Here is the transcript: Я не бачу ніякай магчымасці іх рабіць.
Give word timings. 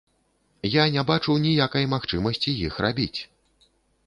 Я 0.75 0.85
не 0.95 1.03
бачу 1.09 1.35
ніякай 1.45 1.87
магчымасці 1.93 2.55
іх 2.71 2.81
рабіць. 2.89 3.19